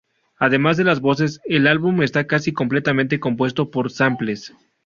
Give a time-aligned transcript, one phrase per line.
[0.39, 4.51] Además de las voces, el álbum está casi completamente compuesto por samples.